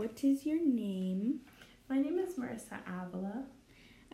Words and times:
what 0.00 0.24
is 0.24 0.46
your 0.46 0.58
name? 0.58 1.40
My 1.90 1.98
name 1.98 2.18
is 2.18 2.32
Marissa 2.36 2.78
Avila. 2.88 3.44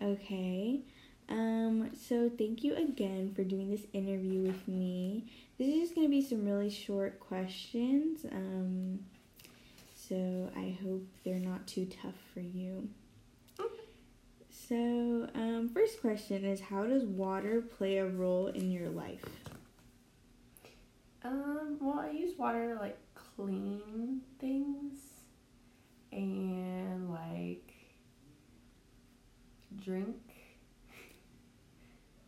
Okay. 0.03 0.81
Um, 1.29 1.91
so 1.95 2.29
thank 2.29 2.65
you 2.65 2.75
again 2.75 3.33
for 3.37 3.45
doing 3.45 3.71
this 3.71 3.83
interview 3.93 4.43
with 4.43 4.67
me. 4.67 5.31
This 5.57 5.69
is 5.69 5.75
just 5.83 5.95
gonna 5.95 6.09
be 6.09 6.23
some 6.23 6.45
really 6.45 6.71
short 6.71 7.21
questions. 7.21 8.25
Um, 8.25 8.99
so 9.95 10.51
I 10.57 10.77
hope 10.83 11.07
they're 11.23 11.39
not 11.39 11.69
too 11.69 11.87
tough 12.03 12.19
for 12.35 12.41
you. 12.41 12.89
Okay. 13.61 13.85
So, 14.51 15.29
um, 15.37 15.71
first 15.73 16.01
question 16.01 16.45
is 16.45 16.63
How 16.63 16.85
does 16.85 17.05
water 17.05 17.63
play 17.63 17.99
a 17.99 18.07
role 18.07 18.49
in 18.49 18.73
your 18.73 18.89
life? 18.89 19.25
Um, 21.23 21.77
well, 21.81 22.01
I 22.01 22.11
use 22.11 22.37
water 22.37 22.75
to 22.75 22.81
like 22.81 22.99
clean 23.15 24.23
things 24.41 24.99
and 26.17 27.11
like 27.11 27.73
drink. 29.85 30.17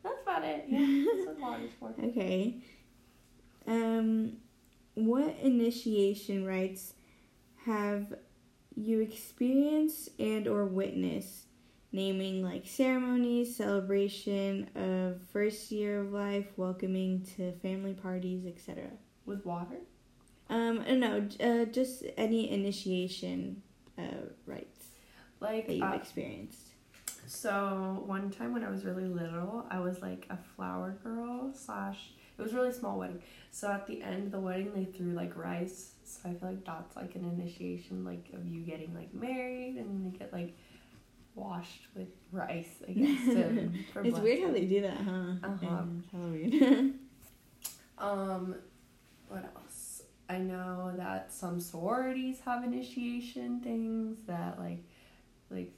That's 0.03 0.21
about 0.23 0.38
it. 0.49 0.65
Yeah, 0.69 1.05
that's 1.15 1.27
what 1.27 1.41
water's 1.41 1.71
for. 1.79 1.95
Okay. 2.03 2.57
Um, 3.67 4.39
what 4.95 5.37
initiation 5.43 6.45
rites 6.45 6.95
have 7.67 8.15
you 8.75 9.01
experienced 9.01 10.09
and 10.19 10.47
or 10.49 10.65
witnessed? 10.67 11.45
Naming 11.91 12.43
like 12.43 12.67
ceremonies, 12.67 13.57
celebration 13.57 14.69
of 14.75 15.23
first 15.33 15.71
year 15.73 16.01
of 16.01 16.13
life, 16.13 16.47
welcoming 16.57 17.23
to 17.37 17.53
family 17.63 17.95
parties, 17.95 18.45
etc. 18.47 18.91
With 19.25 19.45
water? 19.47 19.77
Um, 20.51 20.81
I 20.81 20.85
don't 20.85 21.01
know, 21.01 21.29
uh, 21.41 21.65
just 21.67 22.05
any 22.17 22.51
initiation 22.51 23.63
uh, 23.99 24.03
rites 24.47 24.87
Like, 25.41 25.67
that 25.67 25.75
you've 25.77 25.83
uh, 25.83 25.95
experienced. 25.97 26.69
So 27.29 28.03
one 28.07 28.31
time 28.31 28.53
when 28.53 28.65
I 28.65 28.71
was 28.71 28.85
really 28.85 29.05
little, 29.05 29.67
I 29.71 29.81
was 29.81 30.01
like 30.01 30.27
a 30.31 30.39
flower 30.57 30.99
girl 31.03 31.53
slash. 31.55 32.11
It 32.39 32.43
was 32.43 32.53
a 32.53 32.57
really 32.57 32.73
small 32.73 32.99
wedding. 32.99 33.21
So 33.51 33.69
at 33.71 33.87
the 33.87 34.01
end 34.01 34.27
of 34.27 34.31
the 34.31 34.39
wedding, 34.41 34.73
they 34.73 34.85
threw 34.85 35.13
like 35.13 35.37
rice. 35.37 35.91
So 36.05 36.21
I 36.31 36.35
feel 36.35 36.49
like 36.49 36.65
that's 36.65 36.97
like 36.97 37.15
an 37.17 37.25
initiation, 37.25 38.05
like 38.05 38.29
of 38.33 38.47
you 38.47 38.63
getting 38.63 38.95
like 38.95 39.13
married, 39.13 39.77
and 39.77 40.05
you 40.05 40.19
get 40.19 40.33
like 40.33 40.57
washed 41.35 41.87
with 41.95 42.09
rice. 42.33 42.83
I 42.89 42.93
guess. 42.93 43.25
for 43.93 44.05
It's 44.05 44.19
weird 44.19 44.41
how 44.43 44.53
they 44.53 44.65
do 44.65 44.83
that, 44.83 44.97
huh? 44.97 45.33
Uh-huh. 45.43 45.83
Halloween. 46.13 47.01
Um, 48.01 48.55
what 49.29 49.45
else? 49.57 50.03
I 50.29 50.39
know 50.39 50.93
that 50.97 51.33
some 51.33 51.59
sororities 51.59 52.39
have 52.45 52.63
initiation 52.63 53.61
things 53.61 54.19
that 54.27 54.59
like, 54.59 54.85
like, 55.51 55.73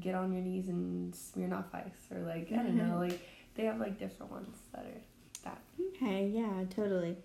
get 0.00 0.14
on 0.14 0.32
your 0.32 0.42
knees 0.42 0.68
and 0.68 1.14
smear 1.14 1.52
off 1.54 1.66
ice, 1.72 2.06
or 2.10 2.20
like 2.20 2.50
I 2.52 2.56
don't 2.56 2.76
know, 2.76 2.98
like 2.98 3.20
they 3.54 3.64
have 3.64 3.78
like 3.78 3.98
different 3.98 4.32
ones 4.32 4.56
that 4.72 4.84
are 4.84 5.00
that. 5.44 5.60
Okay, 5.96 6.28
yeah, 6.28 6.64
totally. 6.74 7.16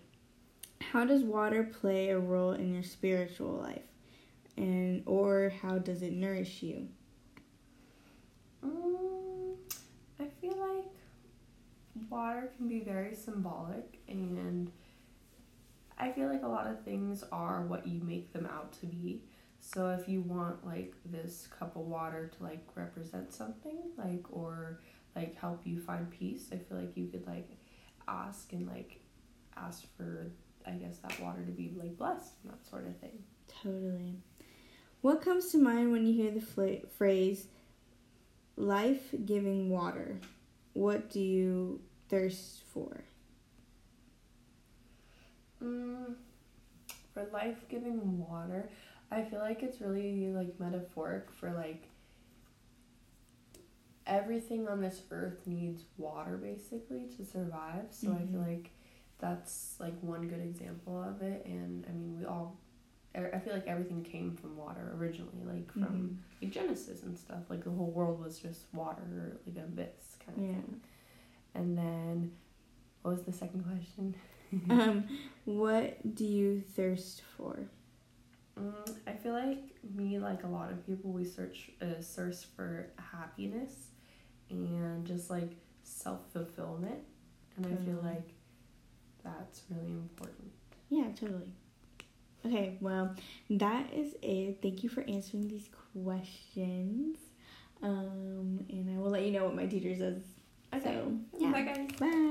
How 0.81 1.05
does 1.05 1.23
water 1.23 1.63
play 1.63 2.09
a 2.09 2.19
role 2.19 2.51
in 2.51 2.73
your 2.73 2.83
spiritual 2.83 3.53
life? 3.53 3.81
And 4.57 5.03
or 5.05 5.51
how 5.61 5.79
does 5.79 6.03
it 6.03 6.13
nourish 6.13 6.61
you? 6.61 6.87
Mm, 8.65 9.55
I 10.19 10.25
feel 10.39 10.55
like 10.57 10.85
water 12.09 12.51
can 12.57 12.67
be 12.67 12.79
very 12.81 13.15
symbolic, 13.15 13.99
and 14.07 14.71
I 15.97 16.11
feel 16.11 16.27
like 16.27 16.43
a 16.43 16.47
lot 16.47 16.67
of 16.67 16.83
things 16.83 17.23
are 17.31 17.61
what 17.61 17.87
you 17.87 18.01
make 18.01 18.33
them 18.33 18.45
out 18.45 18.73
to 18.81 18.85
be. 18.85 19.21
So 19.65 19.91
if 19.91 20.09
you 20.09 20.21
want 20.21 20.65
like 20.65 20.93
this 21.05 21.47
cup 21.47 21.77
of 21.77 21.83
water 21.83 22.29
to 22.37 22.43
like 22.43 22.67
represent 22.75 23.31
something, 23.31 23.77
like 23.97 24.25
or 24.29 24.81
like 25.15 25.37
help 25.37 25.61
you 25.63 25.79
find 25.79 26.11
peace, 26.11 26.49
I 26.51 26.57
feel 26.57 26.77
like 26.77 26.97
you 26.97 27.07
could 27.07 27.25
like 27.25 27.49
ask 28.05 28.51
and 28.51 28.67
like 28.67 28.99
ask 29.55 29.85
for 29.95 30.31
I 30.67 30.71
guess 30.71 30.97
that 30.97 31.17
water 31.21 31.45
to 31.45 31.51
be 31.51 31.73
like 31.77 31.97
blessed 31.97 32.33
and 32.43 32.51
that 32.51 32.69
sort 32.69 32.87
of 32.87 32.97
thing. 32.97 33.23
Totally. 33.63 34.15
What 34.99 35.21
comes 35.21 35.49
to 35.53 35.57
mind 35.57 35.93
when 35.93 36.05
you 36.05 36.13
hear 36.13 36.31
the 36.31 36.41
fla- 36.41 36.85
phrase 36.97 37.47
life 38.57 39.15
giving 39.25 39.69
water? 39.69 40.19
What 40.73 41.09
do 41.09 41.21
you 41.21 41.79
thirst 42.09 42.63
for? 42.73 43.05
Mm, 45.63 46.15
for 47.13 47.27
life 47.31 47.65
giving 47.69 48.19
water, 48.27 48.69
I 49.13 49.23
feel 49.23 49.39
like 49.39 49.63
it's 49.63 49.79
really 49.81 50.27
like 50.33 50.59
metaphoric 50.59 51.31
for 51.31 51.51
like 51.51 51.87
everything 54.05 54.67
on 54.67 54.81
this 54.81 55.01
earth 55.11 55.45
needs 55.47 55.83
water 55.97 56.37
basically 56.37 57.05
to 57.17 57.23
survive. 57.25 57.85
So 57.91 58.11
I 58.11 58.25
feel 58.25 58.41
Mhm. 58.41 58.47
like 58.47 58.71
that's 59.19 59.79
like 59.79 59.97
one 60.01 60.27
good 60.27 60.41
example 60.41 61.01
of 61.01 61.21
it. 61.21 61.45
And 61.45 61.85
I 61.87 61.91
mean, 61.91 62.17
we 62.17 62.25
all, 62.25 62.57
I 63.15 63.27
I 63.31 63.39
feel 63.39 63.53
like 63.53 63.67
everything 63.67 64.03
came 64.03 64.35
from 64.35 64.57
water 64.57 64.93
originally, 64.97 65.43
like 65.45 65.71
from 65.71 65.83
Mhm. 65.83 66.17
like 66.41 66.51
Genesis 66.51 67.03
and 67.03 67.17
stuff. 67.17 67.49
Like 67.49 67.63
the 67.63 67.71
whole 67.71 67.91
world 67.91 68.19
was 68.19 68.39
just 68.39 68.73
water, 68.73 69.39
like 69.45 69.55
an 69.55 69.63
abyss 69.63 70.17
kind 70.25 70.37
of 70.37 70.43
Yeah. 70.43 70.53
thing. 70.61 70.81
And 71.55 71.77
then, 71.77 72.35
what 73.03 73.11
was 73.11 73.23
the 73.23 73.31
second 73.31 73.63
question? 73.63 74.15
um, 74.69 75.05
what 75.45 76.15
do 76.15 76.25
you 76.25 76.61
thirst 76.61 77.21
for? 77.21 77.69
Mm, 78.59 78.95
I 79.07 79.13
feel 79.13 79.33
like 79.33 79.63
me, 79.95 80.19
like 80.19 80.43
a 80.43 80.47
lot 80.47 80.71
of 80.71 80.85
people, 80.85 81.11
we 81.11 81.23
search 81.25 81.71
uh, 81.81 81.99
search 82.01 82.35
for 82.55 82.91
happiness 83.11 83.73
and 84.49 85.05
just 85.05 85.29
like 85.29 85.51
self 85.83 86.19
fulfillment, 86.31 86.99
and 87.57 87.65
I 87.65 87.83
feel 87.83 87.99
like 88.03 88.29
that's 89.23 89.63
really 89.69 89.91
important. 89.93 90.51
Yeah, 90.89 91.07
totally. 91.19 91.51
Okay, 92.45 92.77
well, 92.81 93.15
that 93.49 93.91
is 93.93 94.15
it. 94.21 94.59
Thank 94.61 94.83
you 94.83 94.89
for 94.89 95.01
answering 95.07 95.47
these 95.47 95.69
questions. 95.95 97.17
Um, 97.81 98.65
and 98.69 98.89
I 98.95 99.01
will 99.01 99.09
let 99.11 99.23
you 99.23 99.31
know 99.31 99.45
what 99.45 99.55
my 99.55 99.65
teacher 99.65 99.95
says. 99.95 100.21
Okay, 100.73 100.83
So, 100.83 101.17
yeah. 101.39 101.51
bye 101.51 101.61
guys. 101.61 101.87
Bye. 101.99 102.29